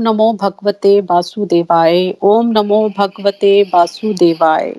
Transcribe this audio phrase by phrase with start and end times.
[0.00, 4.74] नमो भगवते वासुदेवाय, ओम नमो भगवते वासुदेवाय।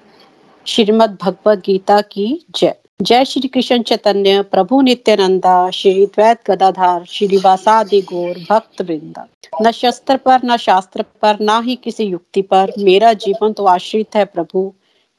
[0.65, 8.02] श्रीमद् भगवद गीता की जय। जय श्री कृष्ण चैतन्य, प्रभु नित्यानंदा, श्री द्वैत गदाधार, श्रीवासादि
[8.02, 9.27] गौर भक्त वृंदा
[9.62, 14.15] न शस्त्र पर, न शास्त्र पर, ना ही किसी युक्ति पर मेरा जीवन तो आश्रित
[14.15, 14.71] है प्रभु।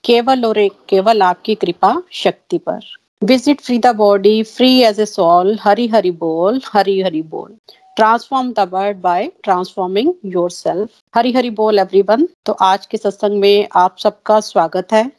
[0.04, 2.80] केवल और एक, केवल आपकी कृपा शक्ति पर।
[3.24, 7.56] Visit free the body free as a soul Hari Hari बोल, हरि हरि बोल।
[7.96, 10.12] Transform the world by transforming
[10.50, 15.10] yourself Hari Hari बोल एवरीवन तो आज के सत्संग में आप सबका स्वागत है।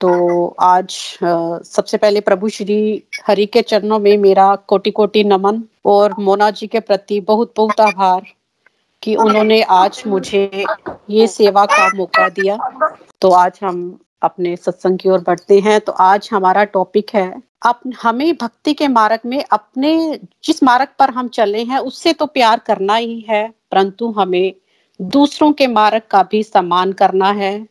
[0.00, 0.94] तो आज
[1.66, 6.66] सबसे पहले प्रभु श्री हरि के चरणों में मेरा कोटि कोटि नमन और मोना जी
[6.66, 8.22] के प्रति बहुत बहुत आभार
[9.02, 10.64] कि उन्होंने आज मुझे
[11.10, 12.56] ये सेवा का मौका दिया।
[13.20, 17.80] तो आज हम अपने सत्संग की ओर बढ़ते हैं। तो आज हमारा टॉपिक है, अप,
[18.02, 22.58] हमें भक्ति के मार्ग में अपने, जिस मार्ग पर हम चले हैं, उससे तो प्यार
[22.58, 24.54] करना ही है, परंतु हमें
[25.02, 27.66] दूसरों के मार्ग का भी सम्मान करना है,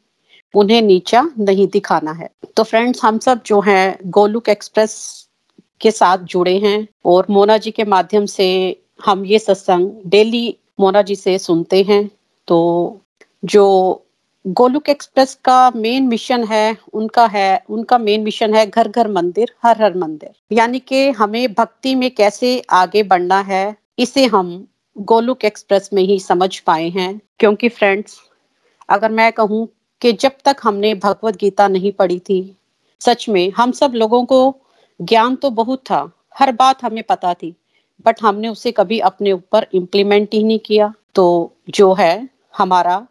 [0.55, 5.27] उन्हें नीचा नहीं दिखाना है। तो फ्रेंड्स हम सब जो हैं, गोलुक एक्सप्रेस
[5.81, 11.02] के साथ जुड़े हैं और मोना जी के माध्यम से हम ये सत्संग डेली मोना
[11.02, 12.11] जी से सुनते हैं।
[12.47, 13.02] तो
[13.45, 13.66] जो
[14.47, 19.52] गोलुक एक्सप्रेस का मेन मिशन है, उनका है, उनका मेन मिशन है घर घर मंदिर,
[19.64, 25.45] हर हर मंदिर। यानी कि हमें भक्ति में कैसे आगे बढ़ना है, इसे हम गोलुक
[25.45, 28.17] एक्सप्रेस में ही समझ पाए हैं। क्योंकि फ्रेंड्स
[28.89, 29.67] अगर मैं कहूँ
[30.02, 32.58] कि जब तक हमने भगवत गीता नहीं पढ़ी थी,
[33.00, 34.56] सच में हम सब लोगों को
[35.02, 37.56] ज्ञान तो बहुत था, हर बात हमें पता थी
[38.06, 43.08] बट हमने उसे कभी अपने ऊपर इम्प्लीमेंट ही नहीं किया। तो जो है हमारा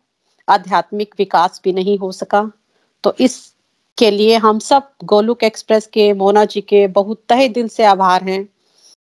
[0.50, 2.50] आध्यात्मिक विकास भी नहीं हो सका।
[3.04, 3.38] तो इस
[3.98, 8.24] के लिए हम सब गोलुक एक्सप्रेस के, मोना जी के बहुत तहे दिल से आभार
[8.24, 8.44] हैं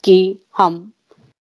[0.05, 0.93] कि हम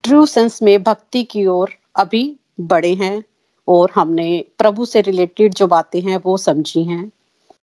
[0.03, 3.23] ट्रू सेंस में भक्ति की ओर अभी बढ़े हैं
[3.67, 7.11] और हमने प्रभु से रिलेटेड जो बातें हैं वो समझी हैं।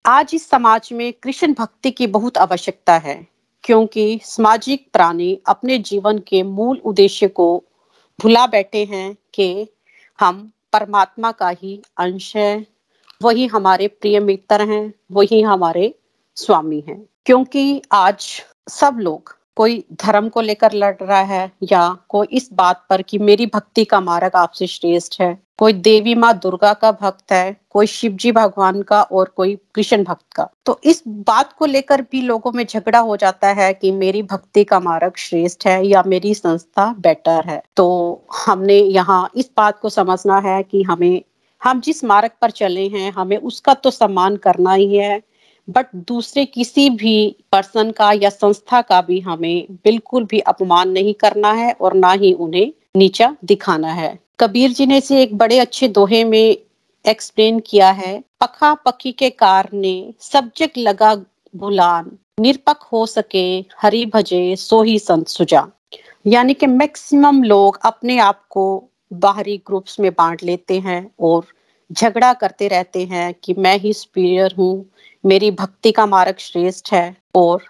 [0.05, 3.15] आज इस समाज में कृष्ण भक्ति की बहुत आवश्यकता है,
[3.63, 7.63] क्योंकि सामाजिक प्राणी अपने जीवन के मूल उद्देश्य को
[8.19, 9.67] भुला बैठे हैं कि
[10.19, 12.67] हम परमात्मा का ही अंश है।
[13.21, 15.99] वही हमारे प्रिय मित्र हैं, वही हमारे
[16.35, 22.27] स्वामी हैं। क्योंकि आज सब लोग कोई धर्म को लेकर लड़ रहा है या कोई
[22.31, 25.37] इस बात पर कि मेरी भक्ति का मार्ग आपसे श्रेष्ठ है?
[25.57, 30.03] कोई देवी माँ दुर्गा का भक्त है, कोई शिव जी भगवान का और कोई कृष्ण
[30.03, 30.49] भक्त का?
[30.65, 34.63] तो इस बात को लेकर भी लोगों में झगड़ा हो जाता है कि मेरी भक्ति
[34.63, 39.89] का मार्ग श्रेष्ठ है या मेरी संस्था बेटर है। तो हमने यहाँ इस बात को
[39.89, 41.21] समझना है कि हमें,
[41.63, 45.21] हम जिस मार्ग पर चले हैं, हमें उसका तो सम्मान करना ही है।
[45.71, 51.13] बट दूसरे किसी भी पर्सन का या संस्था का भी हमें बिल्कुल भी अपमान नहीं
[51.13, 55.59] करना है और ना ही उन्हें नीचा दिखाना है। कबीर जी ने इसे एक बड़े
[55.59, 56.57] अच्छे दोहे में
[57.05, 61.15] एक्सप्लेन किया है। पखा पखी के कार ने सब्जेक्ट लगा
[61.55, 65.67] भुलान निरपक हो सके, हरी भजे सो ही संत सुजा।
[66.27, 68.63] यानी कि मैक्सिमम लोग अपने आप को
[69.13, 71.45] बाहरी ग्रुप्स में बांट लेते हैं और
[71.91, 74.85] झगड़ा करते रहते हैं कि मैं ही सुपीरियर हूँ
[75.23, 77.63] मेरी भक्ति का मार्ग श्रेष्ठ है और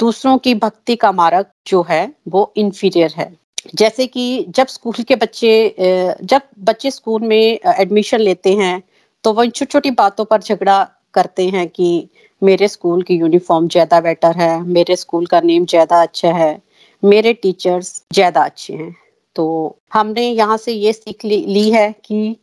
[0.00, 3.32] दूसरों की भक्ति का मार्ग जो है वो इंफीरियर है।
[3.74, 5.74] जैसे कि जब स्कूल के बच्चे
[6.22, 8.82] जब बच्चे स्कूल में एडमिशन लेते हैं
[9.24, 10.82] तो वो छोटी छोटी बातों पर झगड़ा
[11.14, 12.08] करते हैं कि
[12.42, 16.60] मेरे स्कूल की यूनिफॉर्म ज़्यादा बेटर है मेरे स्कूल का नेम ज़्यादा अच्छा है
[17.02, 18.94] मेरे टीचर्स ज़्यादा अच्छे हैं।
[19.36, 22.36] तो हमने यहाँ से ये सीख ली, ली है कि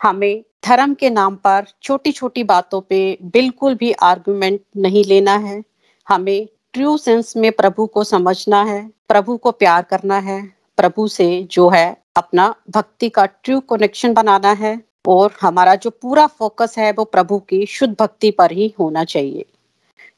[0.00, 5.62] हमें धर्म के नाम पर छोटी छोटी बातों पे बिल्कुल भी आर्गुमेंट नहीं लेना है।
[6.08, 10.42] हमें ट्रू सेंस में प्रभु को समझना है, प्रभु को प्यार करना है,
[10.76, 16.26] प्रभु से जो है अपना भक्ति का ट्रू कनेक्शन बनाना है और हमारा जो पूरा
[16.26, 19.44] फोकस है वो प्रभु की शुद्ध भक्ति पर ही होना चाहिए।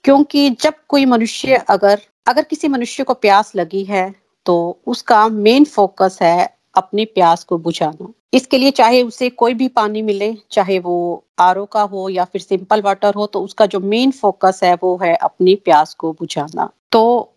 [0.05, 4.15] क्योंकि जब कोई मनुष्य अगर अगर किसी मनुष्य को प्यास लगी है
[4.47, 9.69] तो उसका मेन फोकस है अपनी प्यास को बुझाना। इसके लिए चाहे उसे कोई भी
[9.69, 13.81] पानी मिले, चाहे वो आरओ का हो या फिर सिंपल वाटर हो तो उसका जो
[13.81, 17.31] मेन फोकस है वो है अपनी प्यास को बुझाना। तो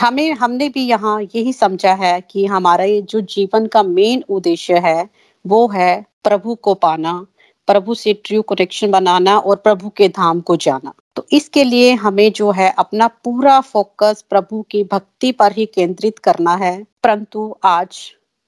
[0.00, 5.08] हमें, हमने भी यहाँ यही समझा है कि हमारे जो जीवन का मेन उद्देश्य है,
[5.44, 7.26] वो है प्रभु को पाना,
[7.68, 12.30] प्रभु से ट्रू कनेक्शन बनाना और प्रभु के धाम को जाना। तो इसके लिए हमें
[12.32, 18.00] जो है अपना पूरा फोकस प्रभु की भक्ति पर ही केंद्रित करना है। परंतु आज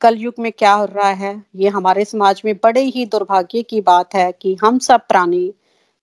[0.03, 1.43] कलयुग में क्या हो रहा है?
[1.57, 5.53] ये हमारे समाज में बड़े ही दुर्भाग्य की बात है कि हम सब प्राणी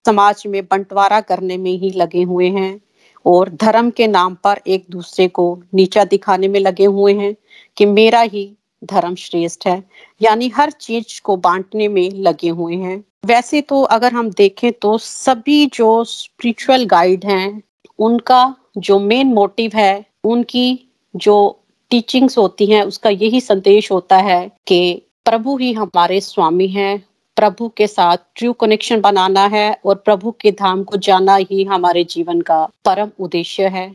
[0.06, 2.80] समाज में बंटवारा करने में ही लगे हुए हैं
[3.26, 7.36] और धर्म के नाम पर एक दूसरे को नीचा दिखाने में लगे हुए हैं
[7.78, 8.52] कि मेरा ही
[8.84, 9.84] धर्म श्रेष्ठ है,
[10.22, 14.98] यानी हर चीज़ को बांटने में लगे हुए हैं। वैसे तो अगर हम देखें तो
[14.98, 17.62] सभी जो स्पिरिचुअल गाइड हैं,
[18.00, 20.80] उनका जो मेन मोटिव है, उनकी
[21.16, 21.59] जो
[21.92, 27.04] टीचिंग्स होती हैं, उसका यही संदेश होता है कि प्रभु ही हमारे स्वामी हैं,
[27.36, 32.04] प्रभु के साथ ट्रू कनेक्शन बनाना है और प्रभु के धाम को जाना ही हमारे
[32.04, 33.90] जीवन का परम उद्देश्य है।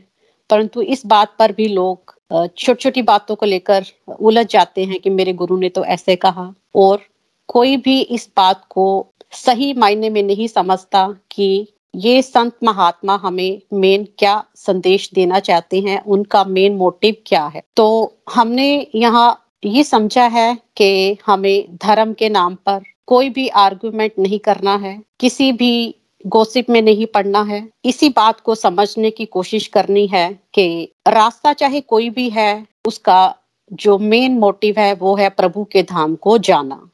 [0.49, 2.15] परंतु इस बात पर भी लोग
[2.57, 3.85] छोटी छोटी बातों को लेकर
[4.19, 7.01] उलझ जाते हैं कि मेरे गुरु ने तो ऐसे कहा और
[7.47, 8.85] कोई भी इस बात को
[9.31, 15.81] सही मायने में नहीं समझता कि ये संत महात्मा हमें मेन क्या संदेश देना चाहते
[15.81, 16.03] हैं?
[16.03, 17.63] उनका मेन मोटिव क्या है?
[17.75, 24.11] तो हमने यहाँ ये समझा है कि हमें धर्म के नाम पर कोई भी आर्गुमेंट
[24.19, 25.95] नहीं करना है। किसी भी
[26.27, 31.53] गोसिप में नहीं पढ़ना है। इसी बात को समझने की कोशिश करनी है कि रास्ता
[31.53, 33.35] चाहे कोई भी है, उसका
[33.73, 36.89] जो मेन मोटिव है, वो है प्रभु के धाम को जाना।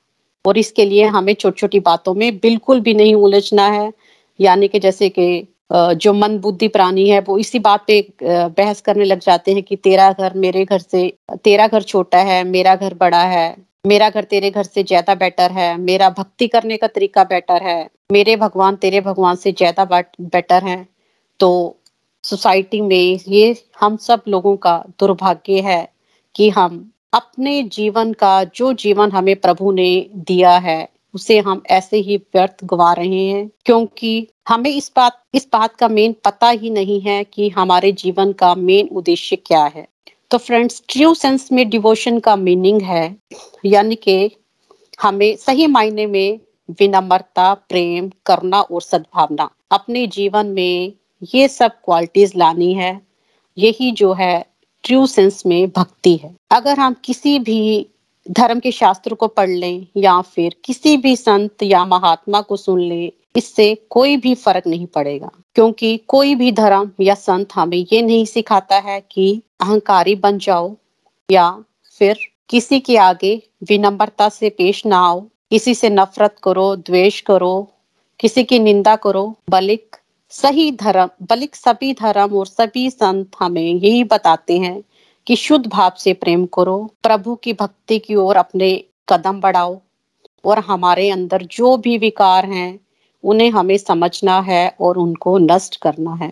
[0.45, 3.93] और इसके लिए हमें छोटी छोटी बातों में बिल्कुल भी नहीं उलझना है।
[4.41, 9.05] यानी कि जैसे कि जो मन बुद्धि प्राणी है, वो इसी बात पे बहस करने
[9.05, 11.01] लग जाते हैं कि तेरा घर मेरे घर से,
[11.43, 13.55] तेरा घर छोटा है, मेरा घर बड़ा है,
[13.85, 17.89] मेरा घर तेरे घर से ज़्यादा बेटर है, मेरा भक्ति करने का तरीका बेटर है,
[18.11, 20.85] मेरे भगवान तेरे भगवान से ज़्यादा बेटर है।
[21.39, 21.77] तो
[22.23, 25.87] सोसाइटी में ये हम सब लोगों का दुर्भाग्य है
[26.35, 31.97] कि हम अपने जीवन का, जो जीवन हमें प्रभु ने दिया है उसे हम ऐसे
[31.97, 36.69] ही व्यर्थ गवा रहे हैं, क्योंकि हमें इस बात इस बात का मेन पता ही
[36.69, 39.87] नहीं है कि हमारे जीवन का मेन उद्देश्य क्या है।
[40.31, 43.15] तो फ्रेंड्स, ट्रू सेंस में डिवोशन का मीनिंग है,
[43.65, 44.31] यानी कि
[45.01, 46.39] हमें सही मायने में
[46.79, 50.93] विनम्रता, प्रेम, करुणा और सद्भावना, अपने जीवन में
[51.33, 52.99] ये सब क्वालिटीज लानी है,
[53.57, 54.45] यही जो है
[54.83, 57.87] ट्रू सेंस में भक्ति है। अगर हम किसी भी
[58.29, 62.79] धर्म के शास्त्र को पढ़ लें या फिर किसी भी संत या महात्मा को सुन
[62.79, 68.01] लें, इससे कोई भी फ़र्क नहीं पड़ेगा। क्योंकि कोई भी धर्म या संत हमें ये
[68.01, 70.75] नहीं सिखाता है कि अहंकारी बन जाओ
[71.29, 71.49] या
[71.99, 72.19] फिर
[72.49, 75.19] किसी के आगे विनम्रता से पेश ना आओ।
[75.51, 77.71] किसी से नफरत करो, द्वेष करो,
[78.19, 79.95] किसी की निंदा करो, बलिक
[80.31, 84.81] सही धर्म, बलिक सभी धर्म और सभी संत हमें यही बताते हैं
[85.27, 89.79] कि शुद्ध भाव से प्रेम करो, प्रभु की भक्ति की ओर अपने कदम बढ़ाओ
[90.45, 92.79] और हमारे अंदर जो भी विकार हैं,
[93.23, 96.31] उन्हें हमें समझना है और उनको नष्ट करना है।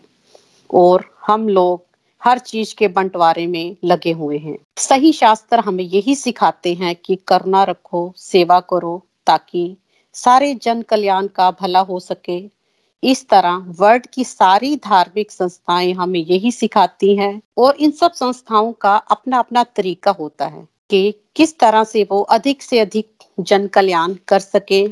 [0.74, 1.84] और हम लोग
[2.24, 7.16] हर चीज़ के बंटवारे में लगे हुए हैं। सही शास्त्र हमें यही सिखाते हैं कि
[7.16, 9.78] करुणा रखो, सेवा करो ताकि
[10.14, 12.59] सारे जन कल्याण का भला हो सके।
[13.04, 18.72] इस तरह वर्ल्ड की सारी धार्मिक संस्थाएँ हमें यही सिखाती हैं और इन सब संस्थाओं
[18.82, 23.68] का अपना अपना तरीका होता है कि किस तरह से वो अधिक से अधिक जन
[23.68, 24.86] कल्याण कर सके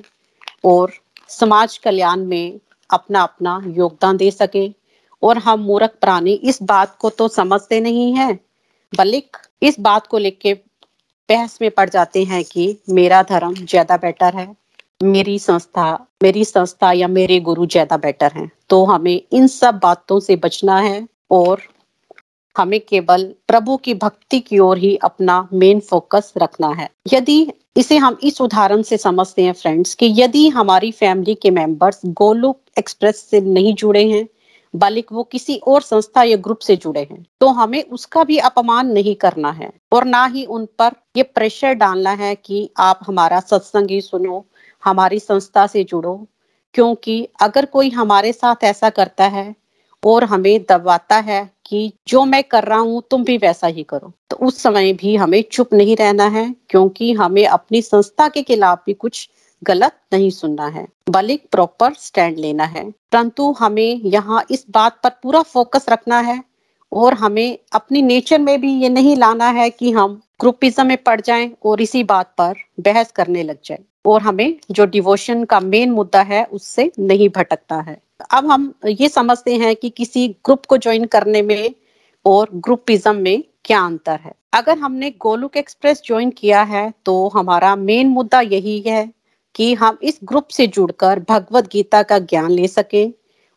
[0.65, 0.91] और
[1.29, 2.59] समाज कल्याण में
[2.89, 4.69] अपना अपना योगदान दे सके।
[5.23, 8.33] और हम मूर्ख प्राणी इस बात को तो समझते नहीं है,
[8.93, 10.53] बल्कि इस बात को लेके
[11.29, 14.47] बहस में पड़ जाते हैं कि मेरा धर्म ज़्यादा बेटर है।
[15.01, 15.91] मेरी संस्था
[16.23, 20.79] मेरी संस्था या मेरे गुरु ज़्यादा बेटर हैं। तो हमें इन सब बातों से बचना
[20.79, 21.61] है और
[22.55, 27.97] हमें केवल प्रभु की भक्ति की ओर ही अपना मेन फोकस रखना है। यदि इसे
[27.97, 33.19] हम इस उदाहरण से समझते हैं फ्रेंड्स कि यदि हमारी फैमिली के मेंबर्स गोलुक एक्सप्रेस
[33.21, 34.27] से नहीं जुड़े हैं,
[34.73, 38.91] बल्कि वो किसी और संस्था या ग्रुप से जुड़े हैं तो हमें उसका भी अपमान
[38.91, 43.39] नहीं करना है और ना ही उन पर ये प्रेशर डालना है कि आप हमारा
[43.41, 44.45] सत्संग ही सुनो
[44.83, 46.27] हमारी संस्था से जुड़ो,
[46.75, 49.53] क्योंकि अगर कोई हमारे साथ ऐसा करता है
[50.03, 54.11] और हमें दबाता है कि जो मैं कर रहा हूँ, तुम भी वैसा ही करो।
[54.29, 58.83] तो उस समय भी हमें चुप नहीं रहना है, क्योंकि हमें अपनी संस्था के खिलाफ
[58.85, 59.29] भी कुछ
[59.61, 65.09] गलत नहीं सुनना है। बल्कि प्रॉपर स्टैंड लेना है, परंतु हमें यहाँ इस बात पर
[65.23, 66.41] पूरा फोकस रखना है
[66.91, 71.19] और हमें अपनी नेचर में भी ये नहीं लाना है कि हम ग्रुपिज्म में पड़
[71.21, 75.91] जाएँ और इसी बात पर बहस करने लग जाए। और हमें जो डिवोशन का मेन
[75.91, 77.97] मुद्दा है उससे नहीं भटकता है।
[78.31, 81.69] अब हम ये समझते हैं कि किसी ग्रुप को ज्वाइन करने में
[82.25, 87.75] और ग्रुपिज्म में क्या अंतर है। अगर हमने गोलुक एक्सप्रेस ज्वाइन किया है तो हमारा
[87.75, 89.09] मेन मुद्दा यही है
[89.55, 93.07] कि हम इस ग्रुप से जुड़कर भगवत गीता का ज्ञान ले सके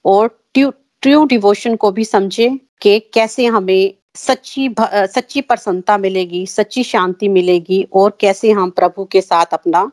[0.04, 2.48] और ट्रू डिवोशन को भी समझे
[2.82, 9.20] कि कैसे हमें सच्ची सच्ची प्रसन्नता मिलेगी, सच्ची शांति मिलेगी और कैसे हम प्रभु के
[9.20, 9.90] साथ अपना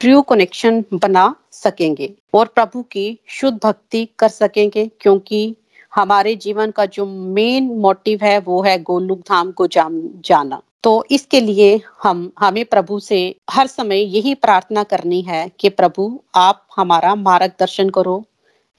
[0.00, 5.56] ट्रू कनेक्शन बना सकेंगे और प्रभु की शुद्ध भक्ति कर सकेंगे क्योंकि
[5.94, 11.04] हमारे जीवन का जो मेन मोटिव है, वो है गोलुक धाम को जान जाना। तो
[11.10, 16.66] इसके लिए हम, हमें प्रभु से हर समय यही प्रार्थना करनी है कि प्रभु आप
[16.76, 18.24] हमारा मार्गदर्शन करो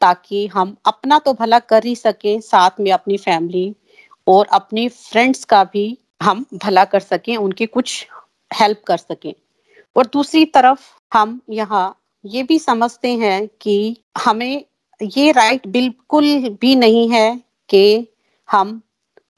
[0.02, 3.76] ताकि हम अपना तो भला कर ही सके, साथ में अपनी फैमिली
[4.28, 8.08] और अपने फ्रेंड्स का भी हम भला कर सकें, उनकी कुछ
[8.52, 9.34] हेल्प कर सकें।
[9.96, 10.82] और दूसरी तरफ़
[11.14, 14.64] हम यहाँ ये भी समझते हैं कि हमें
[15.02, 17.36] ये राइट बिल्कुल भी नहीं है
[17.70, 18.08] कि
[18.50, 18.82] हम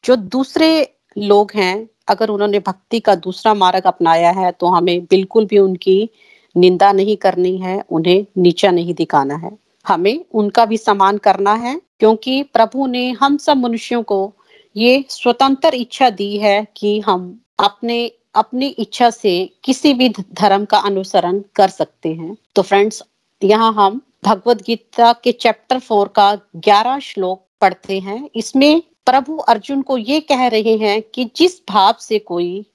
[0.04, 0.70] जो दूसरे
[1.18, 6.10] लोग हैं, अगर उन्होंने भक्ति का दूसरा मार्ग अपनाया है तो हमें बिल्कुल भी उनकी
[6.56, 9.52] निंदा नहीं करनी है, उन्हें नीचा नहीं दिखाना है।
[9.86, 14.34] हमें उनका भी सम्मान करना है, क्योंकि प्रभु ने हम सब मनुष्यों को
[14.76, 19.34] ये स्वतंत्र इच्छा दी है कि हम अपने, अपनी इच्छा से
[19.64, 23.04] किसी भी धर्म का अनुसरण कर सकते हैं। तो फ्रेंड्स,
[23.42, 29.82] यहाँ हम भगवत गीता के चैप्टर फोर का ग्यारह श्लोक पढ़ते हैं। इसमें प्रभु अर्जुन
[29.82, 32.66] को ये कह रहे हैं कि जिस भाव से कोई,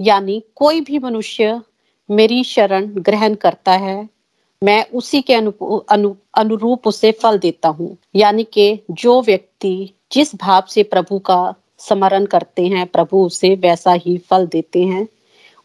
[0.00, 1.60] यानी कोई भी मनुष्य
[2.08, 4.08] मेरी शरण ग्रहण करता है
[4.64, 10.34] मैं उसी के अनु, अनु, अनुरूप उसे फल देता हूँ। यानी कि जो व्यक्ति जिस
[10.34, 15.08] भाव से प्रभु का स्मरण करते हैं प्रभु उसे वैसा ही फल देते हैं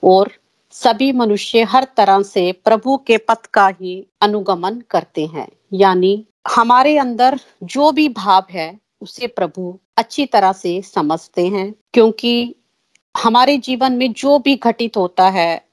[0.03, 0.31] और
[0.71, 6.25] सभी मनुष्य हर तरह से प्रभु के पथ का ही अनुगमन करते हैं। यानी
[6.55, 12.55] हमारे अंदर जो भी भाव है उसे प्रभु अच्छी तरह से समझते हैं क्योंकि
[13.17, 15.65] हमारे जीवन में जो भी घटित होता है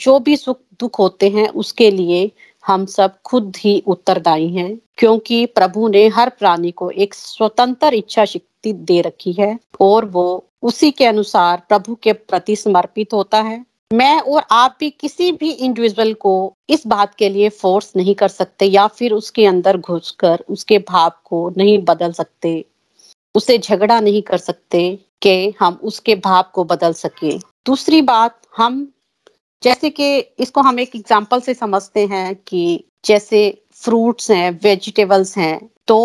[0.00, 2.30] जो भी सुख दुख होते हैं उसके लिए
[2.64, 8.24] हम सब खुद ही उत्तरदायी हैं, क्योंकि प्रभु ने हर प्राणी को एक स्वतंत्र इच्छा
[8.24, 13.64] शक्ति दे रखी है और वो उसी के अनुसार प्रभु के प्रति समर्पित होता है।
[13.90, 16.32] मैं और आप भी किसी भी इंडिविजुअल को
[16.70, 21.12] इस बात के लिए फोर्स नहीं कर सकते या फिर उसके अंदर घुसकर उसके भाव
[21.24, 22.64] को नहीं बदल सकते,
[23.34, 27.36] उसे झगड़ा नहीं कर सकते कि हम उसके भाव को बदल सके।
[27.66, 28.92] दूसरी बात, हम
[29.62, 33.40] जैसे कि इसको हम एक एग्ज़ाम्पल से समझते हैं कि जैसे
[33.74, 35.98] फ्रूट्स हैं वेजिटेबल्स हैं तो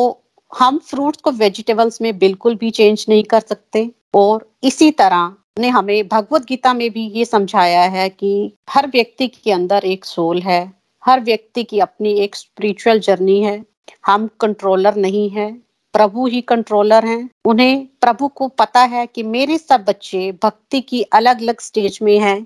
[0.52, 5.70] हम फ्रूट्स को वेजिटेबल्स में बिल्कुल भी चेंज नहीं कर सकते। और इसी तरह ने
[5.70, 10.42] हमें भगवत गीता में भी ये समझाया है कि हर व्यक्ति के अंदर एक सोल
[10.42, 10.72] है,
[11.04, 13.64] हर व्यक्ति की अपनी एक स्पिरिचुअल जर्नी है।
[14.06, 15.52] हम कंट्रोलर नहीं है,
[15.94, 21.02] प्रभु ही कंट्रोलर हैं। उन्हें प्रभु को पता है कि मेरे सब बच्चे भक्ति की
[21.14, 22.46] अलग अलग स्टेज में हैं।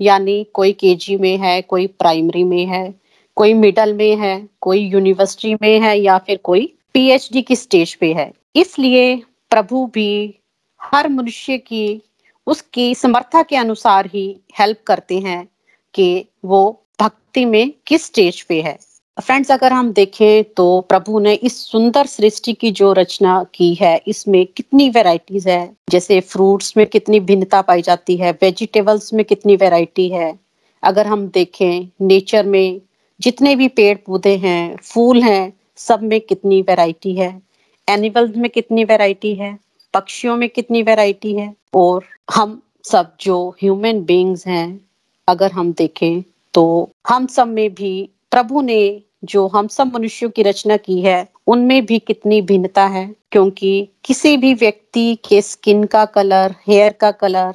[0.00, 2.94] यानी कोई केजी में है, कोई प्राइमरी में है,
[3.36, 8.12] कोई मिडल में है, कोई यूनिवर्सिटी में है या फिर कोई पीएचडी की स्टेज पे
[8.12, 10.34] है। इसलिए प्रभु भी
[10.82, 12.02] हर मनुष्य की
[12.46, 15.48] उसकी समर्था के अनुसार ही हेल्प करते हैं
[15.94, 18.78] कि वो भक्ति में किस स्टेज पे है।
[19.20, 24.00] फ्रेंड्स अगर हम देखें तो प्रभु ने इस सुंदर सृष्टि की जो रचना की है,
[24.06, 25.72] इसमें कितनी वेराइटीज है?
[25.90, 30.38] जैसे फ्रूट्स में कितनी भिन्नता पाई जाती है वेजिटेबल्स में कितनी वेराइटी है?
[30.82, 32.80] अगर हम देखें नेचर में
[33.20, 37.42] जितने भी पेड़ पौधे हैं, फूल हैं, सब में कितनी वैरायटी है?
[37.88, 39.58] एनिमल्स में कितनी वैरायटी है?
[39.94, 41.54] पक्षियों में कितनी वैरायटी है?
[41.74, 44.80] और हम सब जो ह्यूमन बींग्स हैं,
[45.28, 46.22] अगर हम देखें
[46.54, 48.80] तो हम सब में भी प्रभु ने
[49.24, 54.36] जो हम सब मनुष्यों की रचना की है, उनमें भी कितनी भिन्नता है। क्योंकि किसी
[54.36, 57.52] भी व्यक्ति के स्किन का कलर हेयर का कलर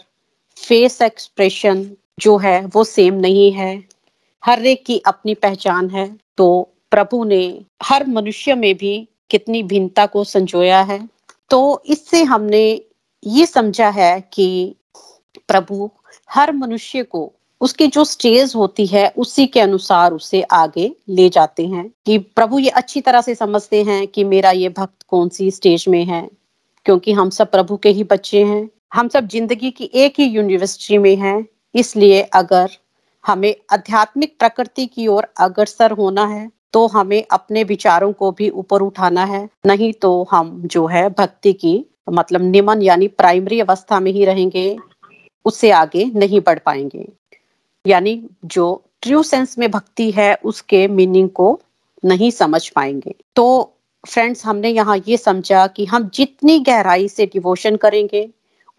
[0.68, 3.84] फेस एक्सप्रेशन जो है, वो सेम नहीं है।
[4.46, 10.06] हर एक की अपनी पहचान है। तो प्रभु ने हर मनुष्य में भी कितनी भिन्नता
[10.06, 11.10] को संजोया है।
[11.50, 12.82] तो इससे हमने
[13.26, 14.76] ये समझा है कि
[15.48, 15.90] प्रभु
[16.32, 21.66] हर मनुष्य को उसकी जो स्टेज होती है, उसी के अनुसार उसे आगे ले जाते
[21.68, 25.50] हैं कि प्रभु ये अच्छी तरह से समझते हैं कि मेरा ये भक्त कौन सी
[25.52, 26.28] स्टेज में है?
[26.86, 30.98] क्योंकि हम सब प्रभु के ही बच्चे हैं। हम सब ज़िंदगी की एक ही यूनिवर्सिटी
[30.98, 31.46] में हैं।
[31.76, 32.78] इसलिए अगर
[33.24, 38.82] हमें आध्यात्मिक प्रकृति की ओर अग्रसर होना है तो हमें अपने विचारों को भी ऊपर
[38.82, 41.74] उठाना है। नहीं तो हम जो है भक्ति की
[42.10, 44.78] मतलब निमन यानी प्राइमरी अवस्था में ही रहेंगे,
[45.46, 47.08] उससे आगे नहीं बढ़ पाएँगे।
[47.88, 51.60] यानी जो ट्रू सेंस में भक्ति है, उसके मीनिंग को
[52.06, 53.72] नहीं समझ पाएँगे। तो
[54.04, 58.30] फ्रेंड्स हमने यहाँ ये समझा कि हम जितनी गहराई से डिवोशन करेंगे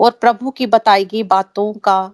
[0.00, 2.12] और प्रभु की बताई गई बातों का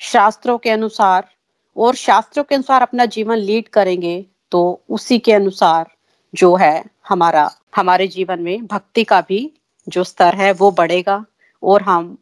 [0.00, 1.28] शास्त्रों के अनुसार
[1.76, 5.90] और शास्त्रों के अनुसार अपना जीवन लीड करेंगे तो उसी के अनुसार
[6.34, 9.52] जो है हमारा, हमारे जीवन में भक्ति का भी
[9.88, 11.24] जो स्तर है वो बढ़ेगा
[11.62, 12.16] और हम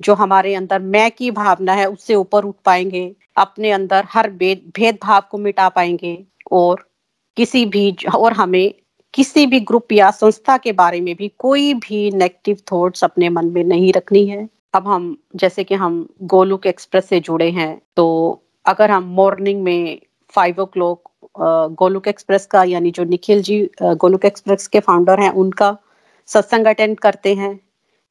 [0.00, 4.70] जो हमारे अंदर मैं की भावना है, उससे ऊपर उठ पाएँगे, अपने अंदर हर भेद,
[4.76, 6.18] भेदभाव को मिटा पाएँगे
[6.52, 6.88] और
[7.36, 8.72] किसी भी और हमें
[9.14, 13.46] किसी भी ग्रुप या संस्था के बारे में भी कोई भी नेगेटिव थॉट्स अपने मन
[13.46, 18.06] में नहीं रखनी है। अब हम, जैसे कि हम गोलुक एक्सप्रेस से जुड़े हैं तो
[18.66, 20.00] अगर हम मॉर्निंग में
[20.34, 21.08] five o'clock
[21.78, 25.76] Golok express का, यानी जो निखिल जी गोलुक एक्सप्रेस के फाउंडर हैं, उनका
[26.28, 27.58] सत्संग अटेंड करते हैं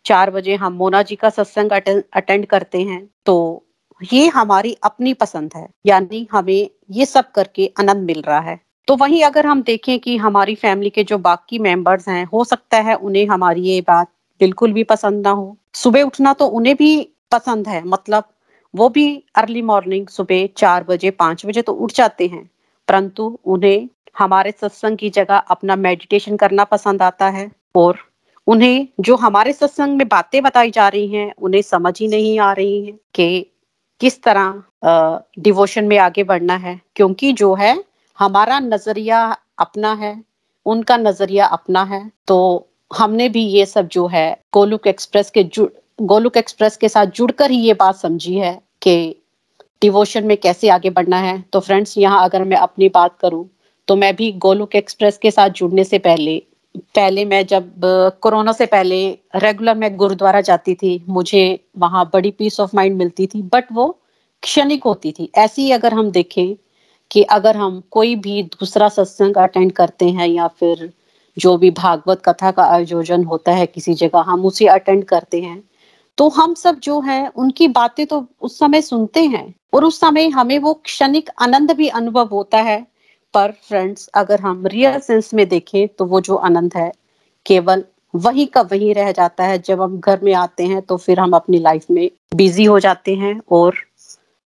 [0.06, 3.66] चार बजे हम मोना जी का सत्संग अटेंड करते हैं। तो
[4.02, 8.96] ये हमारी अपनी पसंद है, यानी हमें ये सब करके आनंद मिल रहा है। तो
[8.96, 12.96] वहीं अगर हम देखें कि हमारी फैमिली के जो बाकी मेंबर्स हैं, हो सकता है
[12.96, 14.08] उन्हें हमारी ये बात
[14.42, 17.02] बिल्कुल भी पसंद ना हो। सुबह उठना तो उन्हें भी
[17.32, 18.24] पसंद है मतलब
[18.74, 22.50] वो भी अर्ली मॉर्निंग सुबह चार बजे, पाँच बजे तो उठ जाते हैं।
[22.88, 27.98] परंतु उन्हें हमारे सत्संग की जगह अपना मेडिटेशन करना पसंद आता है और
[28.50, 32.52] उन्हें जो हमारे सत्संग में बातें बताई जा रही हैं, उन्हें समझ ही नहीं आ
[32.54, 33.46] रही है कि
[34.02, 34.64] किस तरह
[35.40, 37.84] डिवोशन में आगे बढ़ना है। क्योंकि जो है,
[38.18, 39.22] हमारा नज़रिया
[39.60, 40.16] अपना है,
[40.66, 45.70] उनका नज़रिया अपना है। तो हमने भी ये सब जो है, गोलुक एक्सप्रेस के जुड़
[46.02, 49.16] गोलुक एक्सप्रेस के साथ जुड़कर ही ये बात समझी है कि
[49.82, 53.48] डिवोशन में कैसे आगे बढ़ना है। तो फ्रेंड्स यहाँ अगर मैं अपनी बात करूँ
[53.88, 56.42] तो मैं भी गोलुक एक्सप्रेस के साथ जुड़ने से पहले
[56.76, 57.72] पहले मैं जब
[58.22, 58.98] कोरोना से पहले
[59.36, 63.88] रेगुलर मैं गुरुद्वारा जाती थी, मुझे वहाँ बड़ी पीस ऑफ़ माइंड मिलती थी बट वो
[64.44, 66.56] क्षणिक होती थी। ऐसी अगर हम देखें
[67.12, 70.92] कि अगर हम कोई भी दूसरा सत्संग अटेंड करते हैं या फिर
[71.38, 75.64] जो भी भागवत कथा का आयोजन होता है किसी जगह, हम उसे अटेंड करते हैं
[76.18, 80.28] तो हम सब जो है, उनकी बातें तो उस समय सुनते हैं और उस समय
[80.30, 82.86] हमें वो क्षणिक आनंद भी अनुभव होता है।
[83.34, 86.92] पर फ्रेंड्स अगर हम रियल सेंस में देखें तो वो जो आनंद है,
[87.46, 87.84] केवल
[88.14, 91.34] वही का वही रह जाता है। जब हम घर में आते हैं तो फिर हम
[91.34, 93.76] अपनी लाइफ में बिज़ी हो जाते हैं और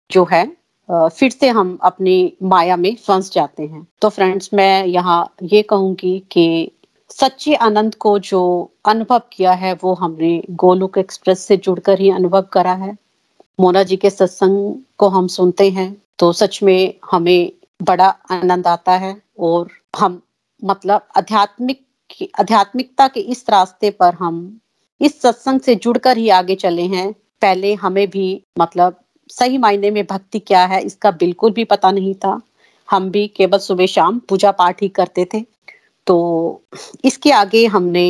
[0.10, 0.46] जो है
[0.90, 6.18] फिर से हम अपनी माया में फंस जाते हैं। तो फ्रेंड्स मैं यहाँ ये कहूँगी
[6.32, 6.72] कि
[7.12, 8.42] सच्चे आनंद को जो
[8.86, 12.96] अनुभव किया है, वो हमने गोलुक एक्सप्रेस से जुड़कर ही अनुभव करा है।
[13.60, 17.52] मोना जी के सत्संग को हम सुनते हैं तो सच में हमें
[17.84, 19.70] बड़ा आनंद आता है और
[20.00, 20.22] हम
[20.62, 21.82] मतलब आध्यात्मिक
[22.40, 24.36] आध्यात्मिकता के इस रास्ते पर हम
[25.02, 30.06] इस सत्संग से जुड़कर ही आगे चले हैं। पहले हमें भी मतलब सही मायने में
[30.06, 32.40] भक्ति क्या है, इसका बिल्कुल भी पता नहीं था।
[32.90, 35.42] हम भी केवल सुबह शाम पूजा पाठ ही करते थे।
[36.08, 36.18] तो
[37.06, 38.08] इसके आगे हमने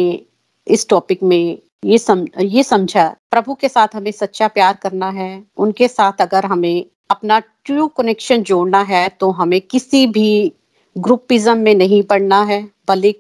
[0.68, 5.44] इस टॉपिक में ये सम, ये समझा, प्रभु के साथ हमें सच्चा प्यार करना है।
[5.58, 10.52] उनके साथ अगर हमें अपना ट्रू कनेक्शन जोड़ना है तो हमें किसी भी
[10.96, 13.14] ग्रुपिज्म में नहीं पढ़ना है, बल्कि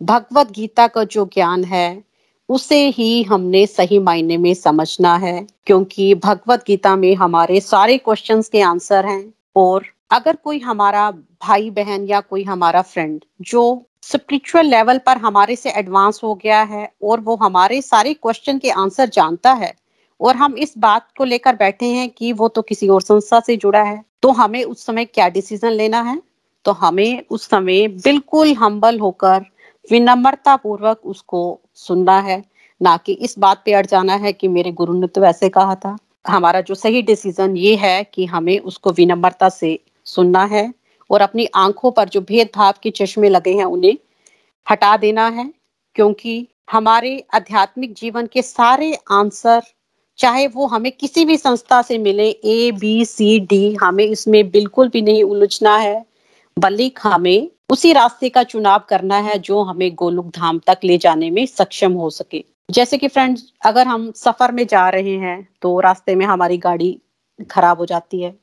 [0.00, 2.02] भगवत गीता का जो ज्ञान है,
[2.48, 8.48] उसे ही हमने सही मायने में समझना है, क्योंकि भगवत गीता में हमारे सारे क्वेश्चंस
[8.48, 11.10] के आंसर हैं। और अगर कोई हमारा
[11.42, 13.62] भाई बहन या कोई हमारा फ्रेंड जो
[14.02, 18.70] स्पिरिचुअल लेवल पर हमारे से एडवांस हो गया है और वो हमारे सारे क्वेश्चन के
[18.70, 19.72] आंसर जानता है
[20.20, 23.56] और हम इस बात को लेकर बैठे हैं कि वो तो किसी और संस्था से
[23.56, 26.22] जुड़ा है। तो हमें उस समय क्या डिसीज़न लेना है?
[26.64, 29.44] तो हमें उस समय बिल्कुल हम्बल होकर
[29.90, 32.42] विनम्रता पूर्वक उसको सुनना है।
[32.80, 35.74] ना कि इस बात पे अड़ जाना है कि मेरे गुरु ने तो ऐसे कहा
[35.74, 40.72] था। हमारा जो सही डिसीज़न ये है कि हमें उसको विनम्रता से सुनना है
[41.10, 43.96] और अपनी आँखों पर जो भेदभाव के चश्मे लगे हैं उन्हें
[44.66, 45.52] हटा देना है।
[45.96, 49.62] क्योंकि हमारे आध्यात्मिक जीवन के सारे आंसर
[50.20, 54.88] चाहे वो हमें किसी भी संस्था से मिले ए बी सी डी हमें इसमें बिल्कुल
[54.88, 56.04] भी नहीं उलझना है,
[56.56, 61.30] बल्कि हमें उसी रास्ते का चुनाव करना है जो हमें गोलुक धाम तक ले जाने
[61.30, 65.78] में सक्षम हो सके। जैसे कि फ्रेंड्स, अगर हम सफ़र में जा रहे हैं तो
[65.80, 66.98] रास्ते में हमारी गाड़ी
[67.50, 68.34] खराब हो जाती है,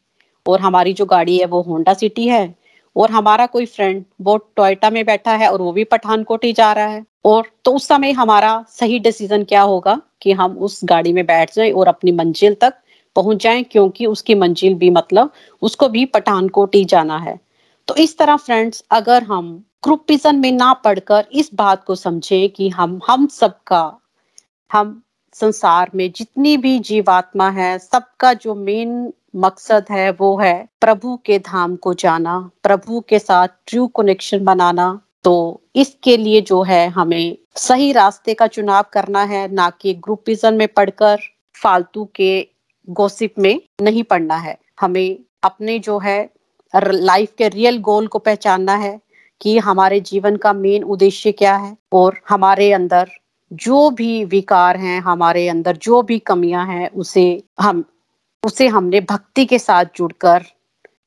[0.45, 2.55] और हमारी जो गाड़ी है वो होंडा सिटी है,
[2.95, 6.71] और हमारा कोई फ्रेंड वो टोयोटा में बैठा है और वो भी पठानकोट ही जा
[6.73, 11.13] रहा है। और तो उस समय हमारा सही डिसीज़न क्या होगा कि हम उस गाड़ी
[11.13, 12.73] में बैठ जाएँ और अपनी मंजिल तक
[13.15, 17.39] पहुँच जाएँ, क्योंकि उसकी मंजिल भी मतलब उसको भी पठानकोट ही जाना है।
[17.87, 22.69] तो इस तरह फ्रेंड्स अगर हम ग्रुपिज्म में ना पढ़कर इस बात को समझे कि
[22.69, 23.99] हम हम सबका,
[24.71, 25.01] हम
[25.35, 31.39] संसार में जितनी भी जीवात्मा है, सबका जो मेन मकसद है वो है प्रभु के
[31.39, 37.37] धाम को जाना, प्रभु के साथ ट्रू कनेक्शन बनाना तो इसके लिए जो है हमें
[37.55, 41.19] सही रास्ते का चुनाव करना है, ना कि ग्रुपिज्म में पढ़कर
[41.55, 42.47] फालतू के
[42.87, 46.29] गोसिप में नहीं पढ़ना है। हमें अपने जो है
[46.73, 48.99] लाइफ के रियल गोल को पहचानना है
[49.41, 53.09] कि हमारे जीवन का मेन उद्देश्य क्या है और हमारे अंदर
[53.51, 57.83] जो भी विकार हैं, हमारे अंदर जो भी कमियाँ हैं, उसे हम,
[58.43, 60.45] उसे हमने भक्ति के साथ जुड़कर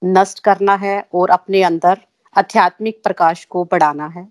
[0.04, 1.98] नष्ट करना है और अपने अंदर
[2.36, 4.26] आध्यात्मिक प्रकाश को बढ़ाना है।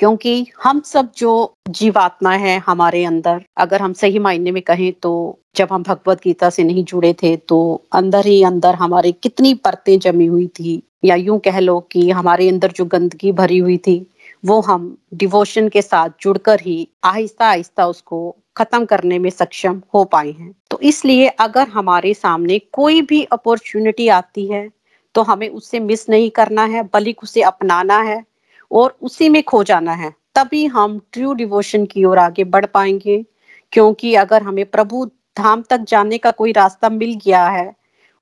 [0.00, 1.32] क्योंकि हम सब जो
[1.68, 5.12] जीवात्मा है हमारे अंदर, अगर हम सही मायने में कहें तो
[5.56, 7.58] जब हम भगवत गीता से नहीं जुड़े थे तो
[7.92, 12.48] अंदर ही अंदर हमारे कितनी परतें जमी हुई थी। या यूँ कह लो कि हमारे
[12.48, 14.06] अंदर जो गंदगी भरी हुई थी,
[14.44, 20.04] वो हम डिवोशन के साथ जुड़कर ही आहिस्ता आहिस्ता उसको खत्म करने में सक्षम हो
[20.04, 24.68] पाए हैं। तो इसलिए अगर हमारे सामने कोई भी अपॉर्चुनिटी आती है
[25.16, 28.22] तो हमें उससे मिस नहीं करना है, बल्कि उसे अपनाना है
[28.70, 33.24] और उसी में खो जाना है। तभी हम ट्रू डिवोशन की ओर आगे बढ़ पाएँगे,
[33.72, 35.04] क्योंकि अगर हमें प्रभु
[35.36, 37.74] धाम तक जाने का कोई रास्ता मिल गया है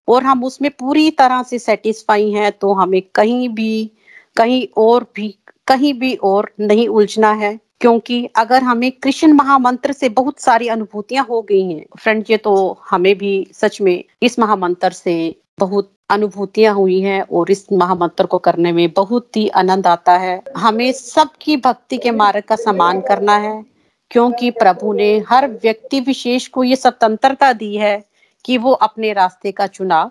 [0.08, 3.90] और हम उसमें पूरी तरह से सेटिस्फाई हैं तो हमें कहीं भी,
[4.36, 5.28] कहीं और भी,
[5.66, 11.24] कहीं भी और नहीं उलझना है। क्योंकि अगर हमें कृष्ण महामंत्र से बहुत सारी अनुभूतियाँ
[11.30, 12.54] हो गई हैं फ्रेंड ये तो
[12.90, 15.14] हमें भी सच में इस महामंत्र से
[15.58, 20.42] बहुत अनुभूतियाँ हुई हैं और इस महामंत्र को करने में बहुत ही आनंद आता है।
[20.56, 23.64] हमें सबकी भक्ति के मार्ग का सम्मान करना है,
[24.10, 28.04] क्योंकि प्रभु ने हर व्यक्ति विशेष को ये स्वतंत्रता दी है
[28.44, 30.10] कि वो अपने रास्ते का चुनाव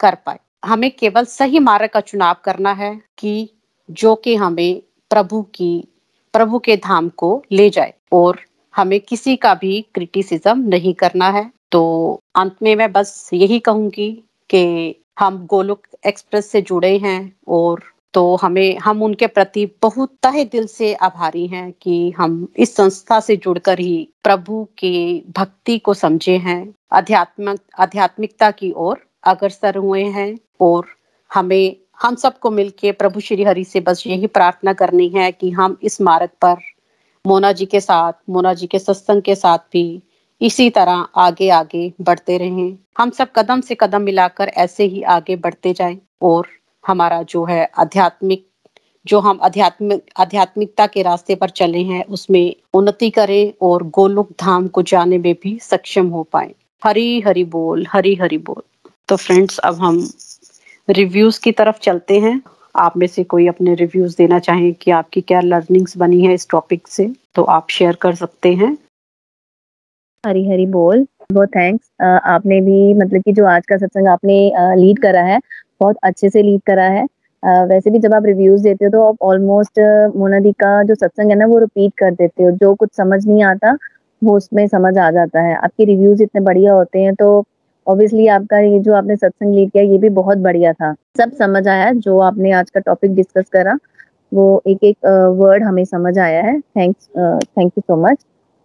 [0.00, 3.48] कर पाए। हमें केवल सही मार्ग का चुनाव करना है कि
[3.88, 5.88] जो कि हमें प्रभु की,
[6.34, 8.38] प्रभु के धाम को ले जाए और
[8.74, 14.10] हमें किसी का भी क्रिटिसिज्म नहीं करना है। तो अंत में मैं बस यही कहूँगी
[14.50, 17.82] कि हम गोलुक एक्सप्रेस से जुड़े हैं और
[18.14, 23.20] तो हमें, हम उनके प्रति बहुत तहे दिल से आभारी हैं कि हम इस संस्था
[23.20, 30.04] से जुड़कर ही प्रभु के भक्ति को समझे हैं, अध्यात्म, आध्यात्मिकता की ओर अग्रसर हुए
[30.04, 30.86] हैं और
[31.34, 35.76] हमें, हम सबको मिलके प्रभु श्री हरि से बस यही प्रार्थना करनी है कि हम
[35.82, 36.56] इस मार्ग पर
[37.26, 40.02] मोना जी के साथ, मोना जी के सत्संग के साथ भी
[40.42, 45.36] इसी तरह आगे आगे बढ़ते रहें। हम सब कदम से कदम मिलाकर ऐसे ही आगे
[45.36, 46.46] बढ़ते जाएँ और
[46.86, 48.46] हमारा जो है आध्यात्मिक,
[49.06, 54.68] जो हम आध्यात्मिक, आध्यात्मिकता के रास्ते पर चले हैं, उसमें उन्नति करें और गोलोक धाम
[54.68, 59.58] को जाने में भी सक्षम हो पाए। हरी हरी बोल, हरी हरी बोल। तो फ्रेंड्स,
[59.58, 60.08] अब हम
[60.88, 62.40] रिव्यूज़ की तरफ़ चलते हैं।
[62.76, 66.48] आप में से कोई अपने रिव्यूज़ देना चाहें कि आपकी क्या लर्निंग्स बनी है इस
[66.50, 68.76] टॉपिक से तो आप शेयर कर सकते हैं।
[70.24, 74.34] हरी हरी बोल, बहुत थैंक्स आपने भी मतलब कि जो आज का सत्संग आपने
[74.76, 75.38] लीड करा है,
[75.80, 77.04] बहुत अच्छे से लीड करा है।
[77.68, 79.80] वैसे भी जब आप रिव्यूज़ देते हो तो आप ऑलमोस्ट
[80.16, 83.42] मोनादी का जो सत्संग है ना, वो रिपीट कर देते हो। जो कुछ समझ नहीं
[83.44, 83.76] आता,
[84.22, 87.44] वो उसमें समझ आ जाता है। आपके रिव्यूज़ इतने बढ़िया होते हैं तो
[87.86, 91.66] ऑब्वियसली आपका ये जो आपने सत्संग लीड किया, ये भी बहुत बढ़िया था। सब समझ
[91.68, 93.78] आया, जो आपने आज का टॉपिक डिस्कस करा,
[94.32, 94.96] वो एक एक
[95.38, 98.24] वर्ड हमें समझ आया है। Thanks thank you so much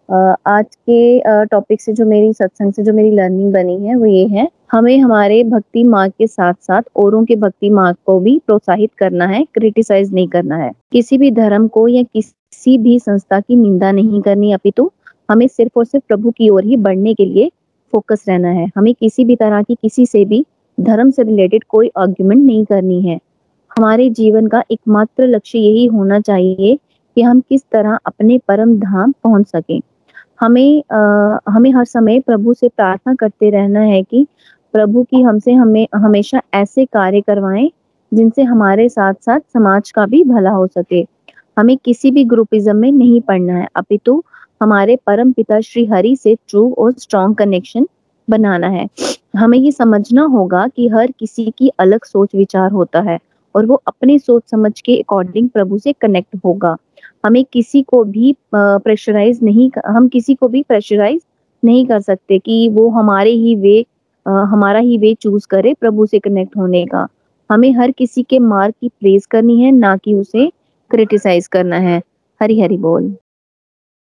[0.09, 4.25] आज के टॉपिक से जो मेरी सत्संग से जो मेरी लर्निंग बनी है, वो ये
[4.27, 8.91] है, हमें हमारे भक्ति मार्ग के साथ साथ औरों के भक्ति मार्ग को भी प्रोत्साहित
[8.97, 13.55] करना है क्रिटिसाइज नहीं करना है। किसी भी धर्म को या किसी भी संस्था की
[13.55, 14.89] निंदा नहीं करनी, अपितु
[15.31, 17.51] हमें सिर्फ़ और सिर्फ़ प्रभु की ओर ही बढ़ने के लिए
[17.93, 20.45] फोकस रहना है। हमें किसी भी तरह की किसी से भी
[20.77, 23.19] धर्म से रिलेटेड कोई आर्ग्यूमेंट नहीं करनी है।
[23.71, 26.77] हमारे जीवन का एकमात्र लक्ष्य यही होना चाहिए
[27.17, 29.79] कि हम किस तरह अपने परम धाम पहुँच सकें।
[30.39, 34.25] हमें आ, हमें हर समय प्रभु से प्रार्थना करते रहना है कि
[34.73, 37.69] प्रभु की हमसे हमें हमेशा ऐसे कार्य करवाएँ
[38.11, 41.05] जिनसे हमारे साथ साथ समाज का भी भला हो सके।
[41.57, 44.23] हमें किसी भी ग्रुपिज्म में नहीं पढ़ना है अपितु
[44.61, 47.87] हमारे परम पिता श्री हरि से ट्रू और स्ट्रॉन्ग कनेक्शन
[48.27, 48.87] बनाना है।
[49.37, 53.17] हमें ये समझना होगा कि हर किसी की अलग सोच विचार होता है।
[53.57, 56.75] और वो अपने सोच समझ के अकॉर्डिंग प्रभु से कनेक्ट होगा।
[57.25, 61.21] हमें किसी को भी प्रेशराइज नहीं हम किसी को भी प्रेशराइज
[61.63, 63.85] नहीं कर सकते कि वो हमारे ही वे
[64.25, 67.07] हमारा ही वे चूज़ करे प्रभु से कनेक्ट होने का।
[67.49, 70.49] हमें हर किसी के मार्ग की प्रेज करनी है, ना कि उसे
[70.91, 72.01] क्रिटिसाइज करना है।
[72.41, 73.15] हरी हरी बोल।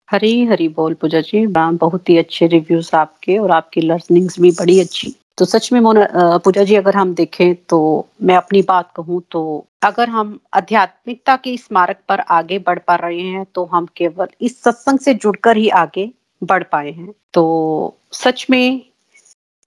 [0.10, 4.80] हरी हरी बोल पूजा जी। बहुत ही अच्छे रिव्यूज़ आपके और आपकी लर्निंग्स भी बड़ी
[4.80, 6.08] अच्छी। तो सच में मोना
[6.46, 11.54] पूजा जी, अगर हम देखें तो मैं अपनी बात कहूँ तो अगर हम आध्यात्मिकता के
[11.54, 15.58] इस मार्ग पर आगे बढ़ पा रहे हैं तो हम केवल इस सत्संग से जुड़कर
[15.58, 16.10] ही आगे
[16.41, 18.82] बढ़ पाए हैं। तो सच में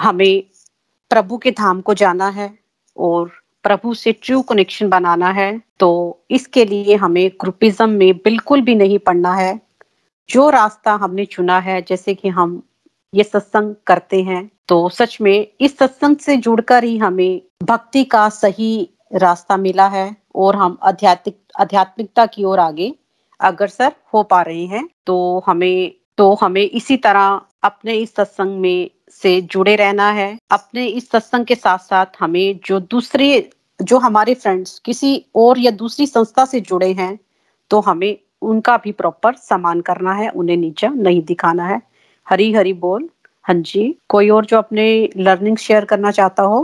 [0.01, 0.43] हमें
[1.11, 2.53] प्रभु के धाम को जाना है
[2.97, 3.31] और
[3.65, 5.51] प्रभु से ट्रू कनेक्शन बनाना है
[5.81, 5.91] तो
[6.31, 9.61] इसके लिए हमें ग्रुपिज्म में बिल्कुल भी नहीं पढ़ना है।
[10.29, 12.63] जो रास्ता हमने चुना है, जैसे कि हम
[13.13, 18.29] ये सत्संग करते हैं तो सच में इस सत्संग से जुड़कर ही हमें भक्ति का
[18.29, 22.95] सही रास्ता मिला है और हम आध्यात्मिक, आध्यात्मिकता की ओर आगे
[23.41, 28.91] अग्रसर हो पा रहे हैं। तो हमें तो हमें इसी तरह अपने इस सत्संग में
[29.11, 33.51] से जुड़े रहना है। अपने इस सत्संग के साथ साथ हमें जो दूसरे,
[33.83, 37.19] जो हमारे फ्रेंड्स किसी और या दूसरी संस्था से जुड़े हैं
[37.71, 41.81] तो हमें उनका भी प्रॉपर सम्मान करना है, उन्हें नीचा नहीं दिखाना है।
[42.27, 43.09] हरी हरी बोल।
[43.47, 44.85] हाँ जी। कोई और जो अपने
[45.17, 46.63] लर्निंग शेयर करना चाहता हो?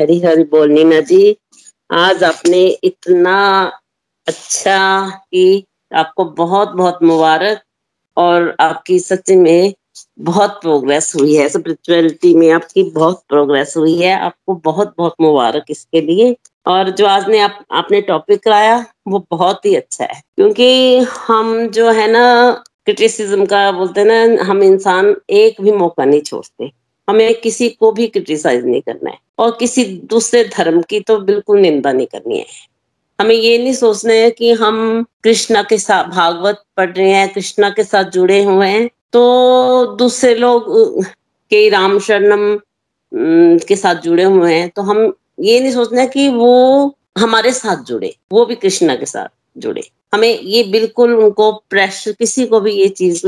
[0.00, 1.36] हरी हरी बोल नीना जी।
[1.92, 3.36] आज आपने इतना
[4.26, 4.78] अच्छा
[5.10, 7.60] कि आपको बहुत बहुत मुबारक
[8.16, 9.74] और आपकी सच्ची में
[10.20, 15.64] बहुत प्रोग्रेस हुई है। स्पिरिचुअलिटी में आपकी बहुत प्रोग्रेस हुई है। आपको बहुत बहुत मुबारक
[15.70, 20.20] इसके लिए। और जो आज ने आप, आपने टॉपिक कराया वो बहुत ही अच्छा है।
[20.36, 22.24] क्योंकि हम जो है ना
[22.86, 26.70] क्रिटिसिज्म का बोलते हैं ना, हम इंसान एक भी मौका नहीं छोड़ते।
[27.08, 31.60] हमें किसी को भी क्रिटिसाइज नहीं करना है और किसी दूसरे धर्म की तो बिल्कुल
[31.60, 32.46] निंदा नहीं करनी है।
[33.18, 37.70] हमें ये नहीं सोचना है कि हम कृष्णा के साथ भागवत पढ़ रहे हैं, कृष्णा
[37.70, 41.02] के साथ जुड़े हुए हैं तो दूसरे लोग,
[41.50, 42.58] के राम शरणम
[43.66, 48.14] के साथ जुड़े हुए हैं तो हम ये नहीं सोचना कि वो हमारे साथ जुड़े,
[48.32, 49.82] वो भी कृष्णा के साथ जुड़े।
[50.14, 53.26] हमें ये बिल्कुल उनको प्रेशर किसी को भी ये चीज़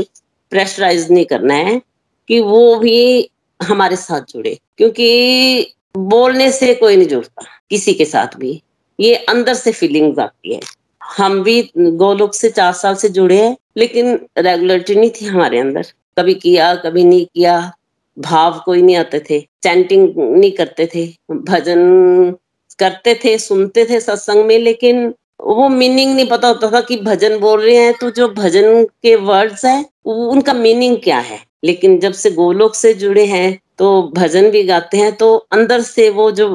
[0.49, 1.81] प्रेशराइज नहीं करना है
[2.27, 3.29] कि वो भी
[3.63, 8.61] हमारे साथ जुड़े। क्योंकि बोलने से कोई नहीं जुड़ता, किसी के साथ भी।
[8.99, 10.59] ये अंदर से फीलिंग्स आती है।
[11.03, 15.85] हम भी गोलोक से चार साल से जुड़े हैं, लेकिन रेगुलरिटी नहीं थी हमारे अंदर।
[16.19, 17.71] कभी किया, कभी नहीं किया,
[18.19, 22.35] भाव कोई नहीं आते थे चैंटिंग नहीं करते थे, भजन
[22.79, 27.37] करते थे, सुनते थे सत्संग में, लेकिन वो मीनिंग नहीं पता होता था कि भजन
[27.39, 31.39] बोल रहे हैं तो जो भजन के वर्ड्स है उनका मीनिंग क्या है?
[31.65, 36.09] लेकिन जब से गोलोक से जुड़े हैं तो भजन भी गाते हैं तो अंदर से
[36.09, 36.47] वो जो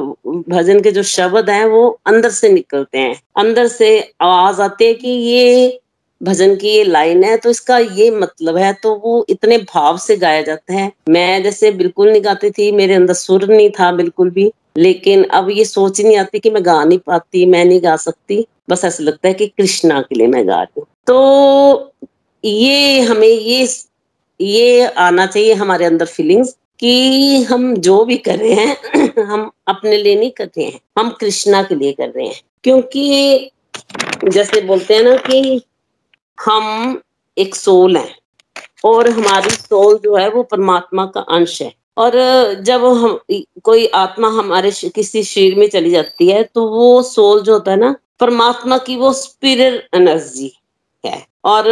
[0.49, 4.93] भजन के जो शब्द हैं, वो अंदर से निकलते हैं। अंदर से आवाज़ आती है
[4.93, 5.79] कि ये
[6.21, 10.17] भजन की ये लाइन है तो इसका ये मतलब है तो वो इतने भाव से
[10.17, 14.29] गाया जाता है। मैं जैसे बिल्कुल नहीं गाती थी, मेरे अंदर सुर नहीं था बिल्कुल
[14.29, 17.95] भी। लेकिन अब ये सोच नहीं आती कि मैं गा नहीं पाती, मैं नहीं गा
[17.95, 21.93] सकती। बस ऐसा लगता है कि कृष्णा के लिए मैं गा रही हूँ। तो
[22.45, 23.67] ये हमें ये
[24.41, 28.77] ये आना चाहिए हमारे अंदर फीलिंग्स कि हम जो भी कर रहे हैं,
[29.23, 33.51] हम अपने लिए नहीं कर रहे हैं, हम कृष्णा के लिए कर रहे हैं। क्योंकि
[34.23, 35.61] जैसे बोलते हैं ना कि
[36.45, 37.01] हम
[37.37, 38.15] एक सोल हैं
[38.85, 42.13] और हमारी सोल जो है वो परमात्मा का अंश है। और
[42.61, 43.19] जब हम,
[43.63, 47.77] कोई आत्मा हमारे किसी शरीर में चली जाती है तो वो सोल जो होता है
[47.77, 50.51] ना, परमात्मा की वो स्पिरिट एनर्जी
[51.03, 51.69] है। और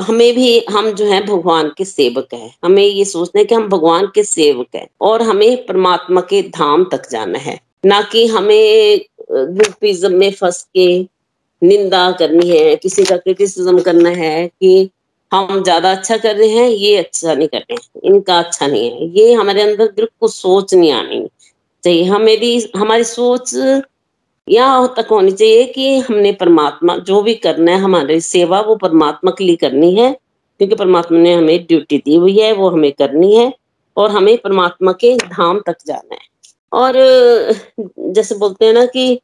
[0.00, 3.68] हमें भी, हम जो है, भगवान के सेवक हैं। हमें ये सोचना है कि हम
[3.68, 9.00] भगवान के सेवक हैं और हमें परमात्मा के धाम तक जाना है। ना कि हमें
[9.30, 10.86] ग्रुपिज्म में फंस के
[11.62, 14.90] निंदा करनी है, किसी का क्रिटिसिज्म करना है कि
[15.32, 18.90] हम ज़्यादा अच्छा कर रहे हैं, ये अच्छा नहीं कर रहे हैं, इनका अच्छा नहीं
[18.90, 21.26] है। ये हमारे अंदर बिल्कुल सोच नहीं आनी
[21.84, 23.54] चाहिए। हमें भी, हमारी सोच
[24.48, 29.30] यहाँ तक होनी चाहिए कि हमने परमात्मा, जो भी करना है, हमारी सेवा, वो परमात्मा
[29.30, 30.12] के लिए करनी है,
[30.60, 33.52] क्योंकि परमात्मा ने हमें ड्यूटी दी हुई है, वो हमें करनी है
[33.96, 36.28] और हमें परमात्मा के धाम तक जाना है।
[36.72, 36.94] और
[38.14, 39.18] जैसे बोलते हैं ना कि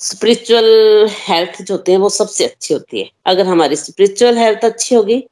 [0.00, 4.94] स्पिरिचुअल हेल्थ जो होती है, वो सबसे अच्छी होती है। अगर हमारी स्पिरिचुअल हेल्थ अच्छी
[4.94, 5.22] होगी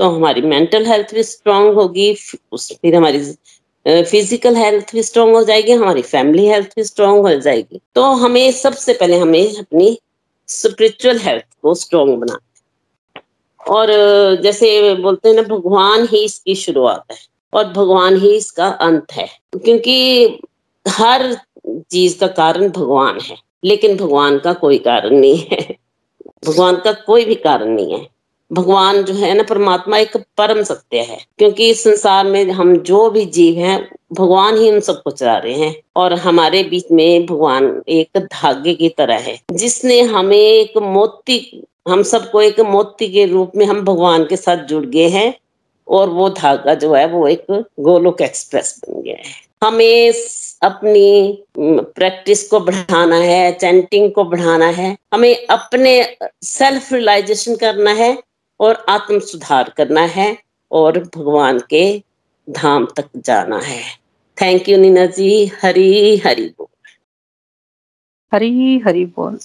[0.00, 3.20] तो हमारी मेंटल हेल्थ भी स्ट्रांग होगी फिर हमारी
[3.86, 8.50] फ़िज़िकल हेल्थ भी स्ट्रांग हो जाएगी, हमारी फैमिली हेल्थ भी स्ट्रांग हो जाएगी। तो हमें
[8.52, 9.98] सबसे पहले हमें अपनी
[10.48, 12.38] स्पिरिचुअल हेल्थ को स्ट्रांग बना
[13.60, 13.88] और
[14.42, 17.18] जैसे बोलते हैं ना, भगवान ही इसकी शुरुआत है
[17.52, 20.38] और भगवान ही इसका अंत है। क्योंकि
[20.86, 21.32] हर
[21.64, 25.76] चीज़ का कारण भगवान है, लेकिन भगवान का कोई कारण नहीं है।
[26.46, 28.06] भगवान का कोई भी कारण नहीं है।
[28.52, 33.10] भगवान जो है ना, परमात्मा एक परम सत्य है। क्योंकि इस संसार में हम जो
[33.10, 37.82] भी जीव हैं, भगवान ही उन सबको चला रहे हैं। और हमारे बीच में भगवान
[37.88, 43.52] एक धागे की तरह है, जिसने हमें एक मोती, हम सबको एक मोती के रूप
[43.56, 45.34] में हम भगवान के साथ जुड़ गए हैं।
[45.88, 47.46] और वो धागा जो है, वो एक
[47.80, 50.12] गोलोक एक्सप्रेस बन गया है। हमें
[50.62, 58.18] अपनी प्रैक्टिस को बढ़ाना है, चैंटिंग को बढ़ाना है। हमें अपने सेल्फ रियलाइजेशन करना है।
[58.60, 60.38] और आत्म सुधार करना है
[60.72, 62.02] और भगवान के
[62.50, 63.82] धाम तक जाना है।
[64.42, 65.46] Thank you Nina ji.
[65.62, 66.66] हरी हरी बोल।
[68.32, 69.38] हरी हरी बोल।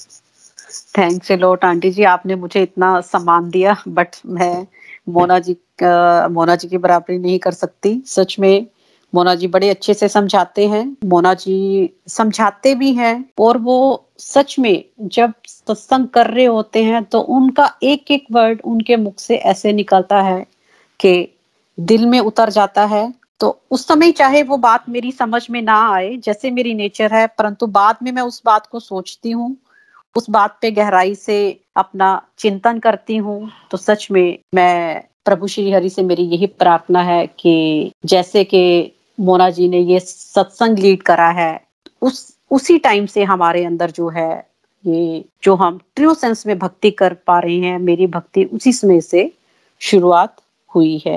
[0.97, 2.04] Thanks lot aunty ji.
[2.04, 4.67] आपने मुझे इतना सम्मान दिया बट मैं
[5.10, 5.56] मोना जी
[6.34, 8.67] मोना जी की बराबरी नहीं कर सकती। सच में
[9.15, 14.58] मोना जी बड़े अच्छे से समझाते हैं। मोना जी समझाते भी हैं और वो सच
[14.60, 19.36] में जब सत्संग कर रहे होते हैं तो उनका एक एक वर्ड उनके मुख से
[19.36, 20.46] ऐसे निकलता है
[21.00, 21.28] कि
[21.78, 25.78] दिल में उतर जाता है। तो उस समय चाहे वो बात मेरी समझ में ना
[25.94, 29.56] आए, जैसे मेरी नेचर है, परंतु बाद में मैं उस बात को सोचती हूँ,
[30.16, 31.38] उस बात पे गहराई से
[31.78, 37.02] अपना चिंतन करती हूँ तो सच में मैं प्रभु श्री हरि से मेरी यही प्रार्थना
[37.02, 41.64] है कि जैसे कि मोना जी ने ये सत्संग लीड करा है,
[42.02, 44.32] उस उसी टाइम से हमारे अंदर जो है
[44.86, 49.02] ये जो हम ट्रू सेंस में भक्ति कर पा रहे हैं मेरी भक्ति उसी समय
[49.02, 49.32] से
[49.82, 50.36] शुरुआत
[50.76, 51.16] हुई है।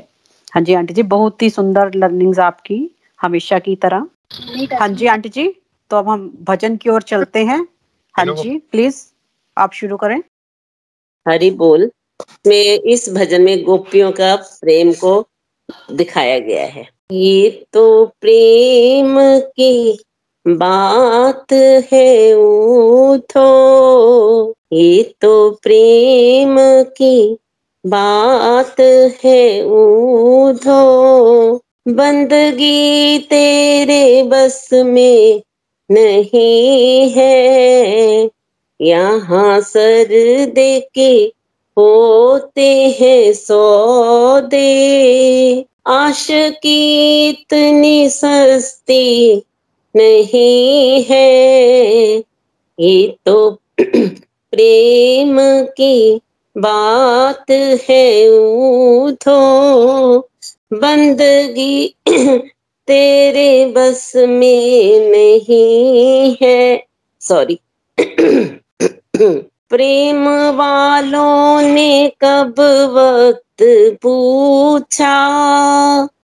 [0.53, 2.79] हाँ जी आंटी जी बहुत ही सुंदर लर्निंग्स आपकी
[3.21, 4.07] हमेशा की तरह।
[4.81, 5.49] हाँ। जी आंटी जी
[5.91, 7.61] तो अब हम भजन की ओर चलते हैं।
[8.15, 9.03] हाँ जी प्लीज़
[9.57, 10.19] आप शुरू करें।
[11.27, 11.91] हरि बोल।
[12.47, 15.27] में इस भजन में गोपियों का प्रेम को
[15.93, 19.17] दिखाया गया है। ये तो प्रेम
[19.49, 19.99] की
[20.47, 21.53] बात
[21.93, 23.47] है उठो
[24.73, 26.57] ये तो प्रेम
[26.97, 27.37] की
[27.85, 28.81] बात
[29.25, 30.83] है उठो
[31.89, 35.43] बंदगी तेरे बस में
[35.91, 38.29] नहीं है,
[38.81, 40.07] यहाँ सर
[40.55, 41.13] दे के
[41.77, 44.65] होते हैं सौदे।
[45.87, 46.27] आश
[46.63, 49.43] की इतनी सस्ती
[49.97, 52.17] नहीं है।
[52.81, 53.51] ये तो
[54.53, 56.21] प्रेम की
[56.59, 57.51] बात
[57.89, 59.41] है उठो
[60.73, 61.95] बंदगी
[62.89, 66.87] तेरे बस में नहीं है।
[67.21, 67.59] सॉरी
[69.71, 72.55] प्रेम वालों ने कब
[72.91, 73.65] वक्त
[74.03, 75.17] पूछा?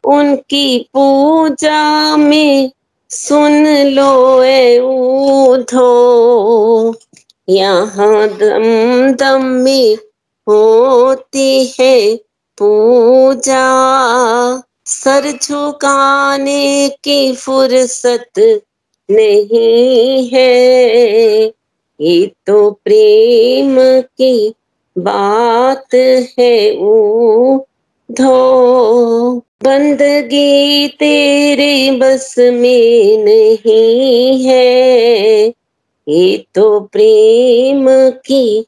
[0.03, 2.71] उनकी पूजा में
[3.11, 5.89] सुन लो ए उधो
[7.47, 8.65] यहाँ दम
[9.15, 9.43] दम
[10.47, 12.15] होती है
[12.57, 13.65] पूजा।
[14.85, 18.39] सर झुकाने की फुर्सत
[19.09, 21.45] नहीं है।
[21.99, 23.77] ये तो प्रेम
[24.17, 24.53] की
[24.95, 25.95] बात
[26.39, 27.57] है ऊ
[28.11, 35.47] धो बंदगी तेरे बस में नहीं है।
[36.07, 38.65] ये तो प्रेम की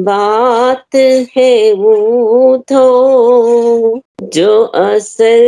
[0.00, 0.96] बात
[1.36, 5.42] है वो धो। जो असल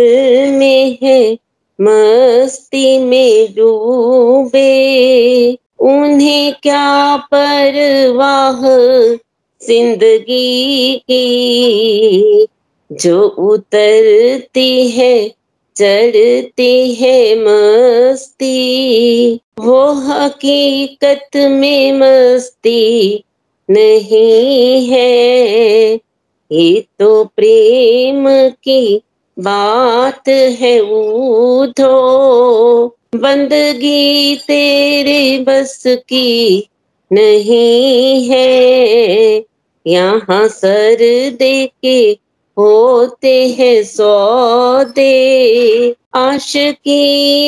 [0.51, 1.33] में है,
[1.81, 4.62] मस्ती में डूबे,
[5.79, 8.61] उन्हें क्या परवाह
[9.66, 12.48] ज़िंदगी की?
[12.92, 15.29] जो उतरती है,
[15.77, 18.55] चढ़ती है मस्ती,
[19.59, 23.24] वो हकीकत में मस्ती
[23.70, 25.94] नहीं है।
[26.53, 29.03] ये तो प्रेम की
[29.38, 31.92] बात है ऊधो,
[33.14, 36.68] बंदगी तेरे बस की
[37.12, 39.44] नहीं है।
[39.87, 40.96] यहाँ सर
[41.31, 42.28] दे के
[42.59, 45.14] होते हैं सौदे
[46.14, 47.03] आश की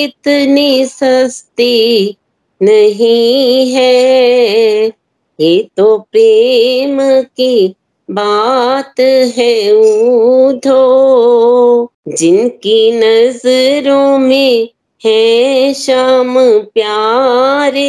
[0.05, 2.17] इतनी सस्ती
[2.63, 4.87] नहीं है।
[5.41, 7.75] ये तो प्रेम की
[8.11, 9.01] बात
[9.37, 10.83] है ऊधो,
[12.09, 14.69] जिनकी नज़रों में
[15.05, 16.35] है शाम
[16.75, 17.83] प्यारे,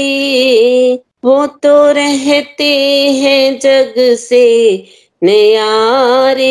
[1.26, 2.74] वो तो रहते
[3.12, 4.48] हैं जग से
[5.24, 6.50] न्यारे।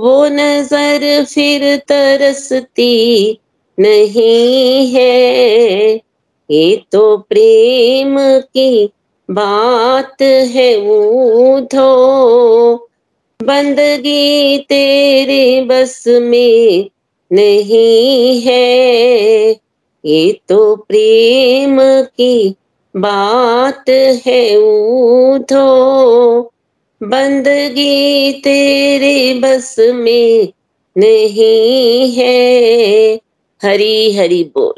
[0.00, 3.38] वो नज़र फिर तरसती
[3.78, 5.94] नहीं है।
[6.50, 8.90] ये तो प्रेम की
[9.30, 11.94] बात है ऊधो।
[13.40, 16.90] बंदगी तेरे बस में
[17.30, 19.50] नहीं है।
[20.04, 22.54] ये तो प्रेम की
[22.94, 23.90] बात
[24.26, 25.64] है ऊधो।
[27.02, 30.48] बंदगी तेरे बस में
[30.96, 33.14] नहीं है।
[33.62, 34.77] हरी हरी बोल।